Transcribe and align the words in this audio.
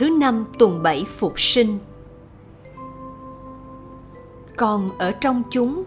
Thứ 0.00 0.10
năm 0.10 0.44
tuần 0.58 0.82
bảy 0.82 1.06
phục 1.18 1.40
sinh 1.40 1.78
Con 4.56 4.98
ở 4.98 5.12
trong 5.12 5.42
chúng 5.50 5.84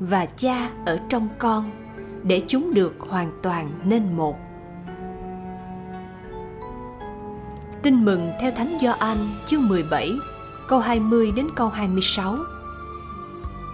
và 0.00 0.26
cha 0.26 0.70
ở 0.86 1.00
trong 1.08 1.28
con 1.38 1.70
để 2.22 2.42
chúng 2.46 2.74
được 2.74 2.94
hoàn 2.98 3.32
toàn 3.42 3.70
nên 3.84 4.16
một. 4.16 4.36
Tin 7.82 8.04
mừng 8.04 8.32
theo 8.40 8.50
Thánh 8.50 8.78
Gioan 8.80 9.16
chương 9.46 9.68
17, 9.68 10.12
câu 10.68 10.78
20 10.78 11.32
đến 11.36 11.48
câu 11.56 11.68
26. 11.68 12.36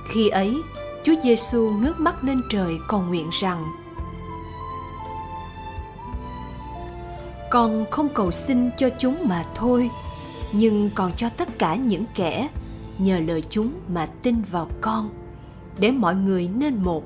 Khi 0.09 0.29
ấy, 0.29 0.63
Chúa 1.05 1.15
Giêsu 1.25 1.71
ngước 1.71 2.01
mắt 2.01 2.25
lên 2.25 2.43
trời 2.51 2.79
cầu 2.89 3.03
nguyện 3.03 3.29
rằng: 3.33 3.65
Con 7.53 7.85
không 7.91 8.09
cầu 8.09 8.31
xin 8.31 8.71
cho 8.79 8.89
chúng 8.99 9.29
mà 9.29 9.45
thôi, 9.55 9.91
nhưng 10.53 10.91
còn 10.95 11.13
cho 11.17 11.29
tất 11.29 11.59
cả 11.59 11.77
những 11.77 12.05
kẻ 12.15 12.49
nhờ 12.99 13.19
lời 13.19 13.43
chúng 13.51 13.73
mà 13.89 14.07
tin 14.07 14.43
vào 14.51 14.69
con, 14.81 15.11
để 15.79 15.91
mọi 15.91 16.15
người 16.15 16.49
nên 16.55 16.83
một, 16.83 17.05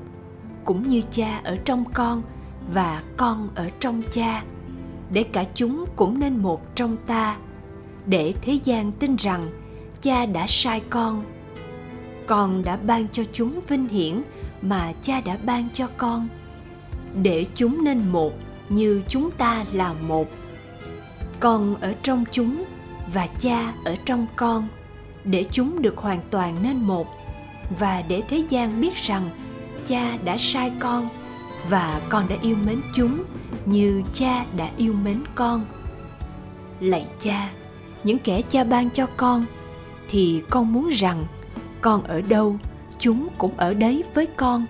cũng 0.65 0.89
như 0.89 1.03
cha 1.13 1.41
ở 1.45 1.57
trong 1.65 1.85
con 1.93 2.23
và 2.75 3.03
con 3.17 3.49
ở 3.55 3.71
trong 3.81 4.03
cha 4.13 4.45
để 5.11 5.23
cả 5.23 5.45
chúng 5.55 5.85
cũng 5.97 6.19
nên 6.19 6.37
một 6.37 6.75
trong 6.75 6.97
ta 7.07 7.37
để 8.07 8.35
thế 8.43 8.59
gian 8.65 8.93
tin 8.93 9.17
rằng 9.17 9.47
cha 10.03 10.27
đã 10.27 10.47
sai 10.49 10.83
con. 10.91 11.25
Con 12.27 12.63
đã 12.63 12.77
ban 12.77 13.09
cho 13.13 13.23
chúng 13.33 13.61
vinh 13.69 13.89
hiển 13.89 14.23
mà 14.63 14.93
cha 15.03 15.21
đã 15.21 15.39
ban 15.45 15.69
cho 15.75 15.89
con 15.97 16.29
để 17.23 17.47
chúng 17.55 17.85
nên 17.85 18.09
một 18.13 18.33
như 18.69 19.03
chúng 19.09 19.31
ta 19.31 19.65
là 19.73 19.93
một 19.93 20.27
con 21.41 21.77
ở 21.81 21.95
trong 22.03 22.25
chúng 22.31 22.65
và 23.13 23.27
cha 23.41 23.73
ở 23.85 23.97
trong 24.05 24.27
con, 24.37 24.69
để 25.25 25.45
chúng 25.51 25.83
được 25.83 25.97
hoàn 25.97 26.21
toàn 26.31 26.57
nên 26.63 26.77
một, 26.77 27.07
và 27.79 28.03
để 28.09 28.23
thế 28.29 28.43
gian 28.49 28.81
biết 28.81 28.95
rằng 28.95 29.31
cha 29.89 30.19
đã 30.25 30.37
sai 30.39 30.73
con 30.79 31.09
và 31.71 32.01
con 32.09 32.29
đã 32.29 32.37
yêu 32.43 32.57
mến 32.67 32.81
chúng 32.95 33.25
như 33.67 34.03
cha 34.15 34.45
đã 34.57 34.71
yêu 34.77 34.93
mến 34.93 35.23
con. 35.35 35.65
Lạy 36.81 37.07
cha, 37.23 37.51
những 38.05 38.19
kẻ 38.19 38.43
cha 38.43 38.65
ban 38.65 38.91
cho 38.91 39.07
con 39.17 39.45
thì 40.09 40.43
con 40.51 40.73
muốn 40.73 40.89
rằng 40.89 41.25
con 41.81 42.03
ở 42.03 42.21
đâu, 42.21 42.57
chúng 42.99 43.29
cũng 43.39 43.57
ở 43.57 43.75
đấy 43.75 44.05
với 44.15 44.27
con, 44.27 44.67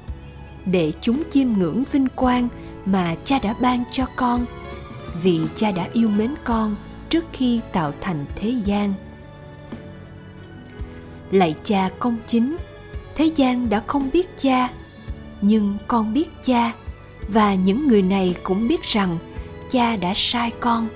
để 0.66 0.92
chúng 1.00 1.22
chiêm 1.30 1.48
ngưỡng 1.52 1.84
vinh 1.92 2.08
quang 2.08 2.48
mà 2.86 3.14
cha 3.24 3.38
đã 3.38 3.54
ban 3.60 3.84
cho 3.92 4.06
con 4.16 4.46
vì 5.22 5.40
cha 5.56 5.70
đã 5.70 5.88
yêu 5.92 6.08
mến 6.08 6.34
con 6.44 6.74
trước 7.10 7.24
khi 7.32 7.60
tạo 7.72 7.92
thành 8.00 8.24
thế 8.36 8.54
gian. 8.64 8.94
Lạy 11.30 11.54
cha 11.64 11.90
công 11.98 12.16
chính, 12.26 12.56
thế 13.14 13.24
gian 13.36 13.68
đã 13.68 13.82
không 13.86 14.10
biết 14.12 14.40
cha, 14.40 14.70
nhưng 15.40 15.76
con 15.88 16.12
biết 16.12 16.28
cha, 16.44 16.72
và 17.28 17.54
những 17.54 17.88
người 17.88 18.02
này 18.02 18.36
cũng 18.42 18.68
biết 18.68 18.82
rằng 18.82 19.18
cha 19.70 19.96
đã 19.96 20.12
sai 20.14 20.52
con. 20.60 20.88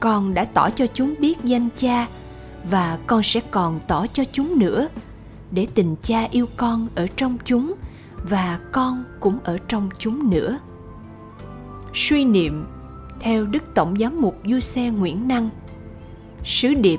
Con 0.00 0.34
đã 0.34 0.44
tỏ 0.44 0.70
cho 0.70 0.86
chúng 0.94 1.14
biết 1.18 1.38
danh 1.44 1.68
cha, 1.78 2.06
và 2.70 2.98
con 3.06 3.22
sẽ 3.22 3.40
còn 3.50 3.80
tỏ 3.88 4.06
cho 4.06 4.24
chúng 4.32 4.58
nữa, 4.58 4.88
để 5.50 5.66
tình 5.74 5.96
cha 6.02 6.28
yêu 6.30 6.46
con 6.56 6.88
ở 6.94 7.06
trong 7.16 7.38
chúng, 7.44 7.74
và 8.28 8.60
con 8.72 9.04
cũng 9.20 9.38
ở 9.44 9.58
trong 9.68 9.90
chúng 9.98 10.30
nữa. 10.30 10.58
Suy 11.94 12.24
niệm 12.24 12.66
theo 13.20 13.46
đức 13.46 13.62
tổng 13.74 13.98
giám 13.98 14.20
mục 14.20 14.40
du 14.44 14.60
xe 14.60 14.90
nguyễn 14.90 15.28
năng. 15.28 15.50
Sứ 16.44 16.74
điệp, 16.74 16.98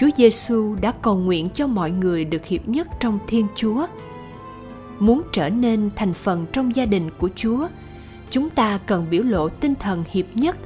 chúa 0.00 0.08
giêsu 0.16 0.76
đã 0.80 0.92
cầu 1.02 1.16
nguyện 1.16 1.48
cho 1.54 1.66
mọi 1.66 1.90
người 1.90 2.24
được 2.24 2.46
hiệp 2.46 2.68
nhất 2.68 2.88
trong 3.00 3.18
thiên 3.28 3.46
chúa. 3.56 3.86
Muốn 4.98 5.22
trở 5.32 5.48
nên 5.48 5.90
thành 5.96 6.12
phần 6.12 6.46
trong 6.52 6.76
gia 6.76 6.84
đình 6.84 7.10
của 7.18 7.28
chúa, 7.36 7.68
chúng 8.30 8.50
ta 8.50 8.78
cần 8.86 9.06
biểu 9.10 9.22
lộ 9.22 9.48
tinh 9.48 9.74
thần 9.74 10.04
hiệp 10.10 10.26
nhất 10.34 10.56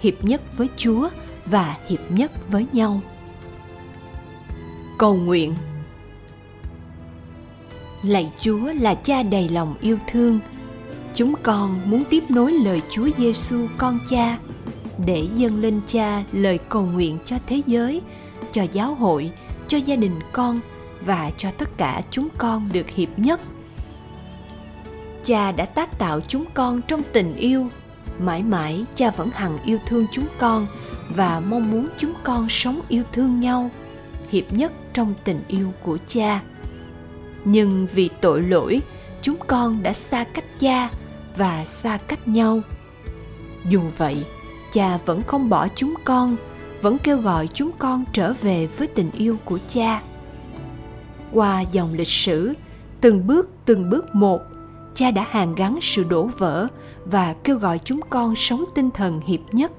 hiệp 0.00 0.24
nhất 0.24 0.42
với 0.56 0.68
chúa 0.76 1.08
và 1.46 1.76
hiệp 1.88 2.10
nhất 2.10 2.32
với 2.48 2.66
nhau. 2.72 3.00
Cầu 4.98 5.14
nguyện. 5.16 5.54
Lạy 8.02 8.32
chúa 8.40 8.72
là 8.80 8.94
cha 8.94 9.22
đầy 9.22 9.48
lòng 9.48 9.74
yêu 9.80 9.98
thương 10.10 10.40
chúng 11.16 11.34
con 11.42 11.80
muốn 11.84 12.04
tiếp 12.10 12.24
nối 12.28 12.52
lời 12.52 12.82
chúa 12.90 13.08
giêsu, 13.18 13.66
con 13.78 13.98
cha, 14.10 14.38
để 15.06 15.26
dâng 15.36 15.60
lên 15.60 15.80
cha 15.86 16.24
lời 16.32 16.58
cầu 16.68 16.86
nguyện 16.86 17.18
cho 17.24 17.36
thế 17.46 17.62
giới, 17.66 18.02
cho 18.52 18.62
giáo 18.72 18.94
hội, 18.94 19.30
cho 19.68 19.78
gia 19.78 19.96
đình 19.96 20.20
con 20.32 20.60
và 21.00 21.30
cho 21.38 21.50
tất 21.58 21.68
cả 21.76 22.02
chúng 22.10 22.28
con 22.38 22.68
được 22.72 22.90
hiệp 22.90 23.08
nhất. 23.16 23.40
Cha 25.24 25.52
đã 25.52 25.64
tác 25.64 25.98
tạo 25.98 26.20
chúng 26.28 26.44
con 26.54 26.82
trong 26.82 27.02
tình 27.12 27.36
yêu. 27.36 27.66
Mãi 28.18 28.42
mãi, 28.42 28.84
cha 28.96 29.10
vẫn 29.10 29.30
hằng 29.30 29.58
yêu 29.64 29.78
thương 29.86 30.06
chúng 30.12 30.26
con 30.38 30.66
và 31.08 31.42
mong 31.48 31.70
muốn 31.70 31.88
chúng 31.98 32.12
con 32.22 32.48
sống 32.48 32.80
yêu 32.88 33.02
thương 33.12 33.40
nhau, 33.40 33.70
hiệp 34.30 34.52
nhất 34.52 34.72
trong 34.92 35.14
tình 35.24 35.40
yêu 35.48 35.72
của 35.82 35.98
cha. 36.08 36.40
Nhưng 37.44 37.86
vì 37.94 38.10
tội 38.20 38.42
lỗi, 38.42 38.80
chúng 39.22 39.36
con 39.46 39.82
đã 39.82 39.92
xa 39.92 40.24
cách 40.24 40.60
cha 40.60 40.90
và 41.36 41.64
xa 41.64 41.98
cách 42.08 42.28
nhau 42.28 42.60
dù 43.68 43.80
vậy 43.98 44.24
cha 44.72 44.98
vẫn 45.06 45.22
không 45.22 45.48
bỏ 45.48 45.68
chúng 45.74 45.94
con 46.04 46.36
vẫn 46.82 46.98
kêu 46.98 47.18
gọi 47.18 47.48
chúng 47.54 47.70
con 47.78 48.04
trở 48.12 48.32
về 48.32 48.66
với 48.66 48.88
tình 48.88 49.10
yêu 49.10 49.36
của 49.44 49.58
cha 49.68 50.02
qua 51.32 51.60
dòng 51.60 51.94
lịch 51.94 52.08
sử 52.08 52.52
từng 53.00 53.26
bước 53.26 53.50
từng 53.64 53.90
bước 53.90 54.14
một 54.14 54.40
cha 54.96 55.10
đã 55.10 55.26
hàn 55.30 55.54
gắn 55.54 55.78
sự 55.82 56.04
đổ 56.04 56.30
vỡ 56.38 56.68
và 57.04 57.34
kêu 57.44 57.58
gọi 57.58 57.78
chúng 57.84 58.00
con 58.10 58.36
sống 58.36 58.64
tinh 58.74 58.90
thần 58.90 59.20
hiệp 59.20 59.40
nhất. 59.52 59.72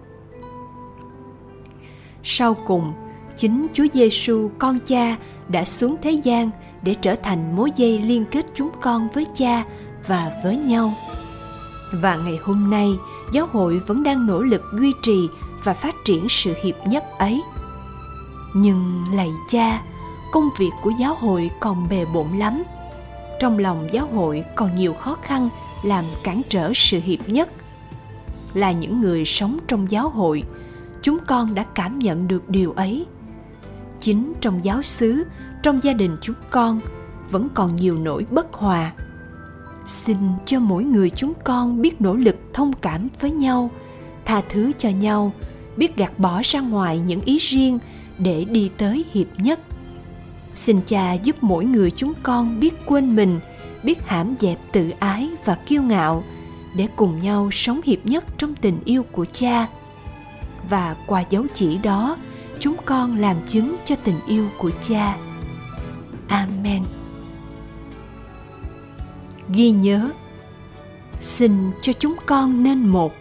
Sau 2.23 2.53
cùng, 2.53 2.93
chính 3.37 3.67
Chúa 3.73 3.85
Giêsu 3.93 4.49
con 4.59 4.79
cha 4.85 5.17
đã 5.47 5.65
xuống 5.65 5.95
thế 6.01 6.11
gian 6.11 6.49
để 6.81 6.93
trở 6.93 7.15
thành 7.15 7.55
mối 7.55 7.71
dây 7.75 7.99
liên 7.99 8.25
kết 8.31 8.45
chúng 8.55 8.69
con 8.81 9.07
với 9.13 9.25
cha 9.35 9.65
và 10.07 10.31
với 10.43 10.57
nhau. 10.57 10.93
Và 11.91 12.15
ngày 12.15 12.39
hôm 12.43 12.69
nay, 12.69 12.99
giáo 13.31 13.47
hội 13.51 13.81
vẫn 13.87 14.03
đang 14.03 14.27
nỗ 14.27 14.41
lực 14.41 14.61
duy 14.73 14.93
trì 15.01 15.29
và 15.63 15.73
phát 15.73 15.95
triển 16.05 16.29
sự 16.29 16.53
hiệp 16.63 16.75
nhất 16.87 17.03
ấy. 17.19 17.41
Nhưng 18.53 19.05
lạy 19.13 19.29
cha, 19.49 19.81
công 20.31 20.49
việc 20.57 20.71
của 20.83 20.91
giáo 20.99 21.15
hội 21.19 21.49
còn 21.59 21.89
bề 21.89 22.05
bộn 22.05 22.27
lắm– 22.37 22.63
trong 23.39 23.59
lòng 23.59 23.87
giáo 23.91 24.07
hội 24.07 24.43
còn 24.55 24.75
nhiều 24.75 24.93
khó 24.93 25.17
khăn 25.21 25.49
làm 25.83 26.05
cản 26.23 26.41
trở 26.49 26.71
sự 26.75 26.99
hiệp 26.99 27.29
nhất. 27.29 27.49
Là 28.53 28.71
những 28.71 29.01
người 29.01 29.25
sống 29.25 29.59
trong 29.67 29.91
giáo 29.91 30.09
hội 30.09 30.43
chúng 31.01 31.17
con 31.27 31.55
đã 31.55 31.65
cảm 31.75 31.99
nhận 31.99 32.27
được 32.27 32.49
điều 32.49 32.71
ấy. 32.71 33.05
Chính 33.99 34.33
trong 34.41 34.65
giáo 34.65 34.81
xứ 34.81 35.23
trong 35.63 35.83
gia 35.83 35.93
đình 35.93 36.17
chúng 36.21 36.35
con 36.49 36.79
vẫn 37.31 37.49
còn 37.53 37.75
nhiều 37.75 37.97
nỗi 37.97 38.25
bất 38.31 38.53
hòa 38.53 38.91
xin 39.87 40.17
cho 40.45 40.59
mỗi 40.59 40.83
người 40.83 41.09
chúng 41.09 41.33
con 41.43 41.81
biết 41.81 42.01
nỗ 42.01 42.15
lực 42.15 42.35
thông 42.53 42.73
cảm 42.73 43.07
với 43.19 43.31
nhau, 43.31 43.69
tha 44.25 44.41
thứ 44.49 44.71
cho 44.77 44.89
nhau, 44.89 45.31
biết 45.77 45.95
gạt 45.95 46.19
bỏ 46.19 46.41
ra 46.43 46.59
ngoài 46.59 46.99
những 46.99 47.21
ý 47.21 47.37
riêng 47.37 47.79
để 48.17 48.45
đi 48.45 48.71
tới 48.77 49.05
hiệp 49.13 49.27
nhất. 49.37 49.59
Xin 50.55 50.79
cha 50.87 51.13
giúp 51.13 51.35
mỗi 51.41 51.65
người 51.65 51.91
chúng 51.91 52.13
con 52.23 52.59
biết 52.59 52.73
quên 52.85 53.15
mình, 53.15 53.39
biết 53.83 54.07
hãm 54.07 54.35
dẹp 54.39 54.59
tự 54.71 54.89
ái 54.99 55.29
và 55.45 55.55
kiêu 55.55 55.81
ngạo 55.81 56.23
để 56.75 56.87
cùng 56.95 57.19
nhau 57.19 57.49
sống 57.51 57.81
hiệp 57.85 58.05
nhất 58.05 58.25
trong 58.37 58.55
tình 58.55 58.79
yêu 58.85 59.05
của 59.11 59.25
cha. 59.33 59.67
Và 60.69 60.95
qua 61.07 61.23
dấu 61.29 61.43
chỉ 61.53 61.77
đó, 61.77 62.17
chúng 62.59 62.75
con 62.85 63.17
làm 63.17 63.37
chứng 63.47 63.75
cho 63.85 63.95
tình 63.95 64.19
yêu 64.27 64.47
của 64.57 64.71
cha. 64.87 65.17
Amen 66.27 66.83
ghi 69.49 69.71
nhớ. 69.71 70.09
Xin 71.21 71.69
cho 71.81 71.93
chúng 71.93 72.15
con 72.25 72.63
nên 72.63 72.87
một 72.87 73.13